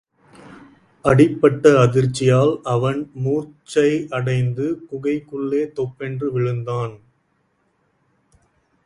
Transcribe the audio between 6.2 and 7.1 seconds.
விழுந்தான்.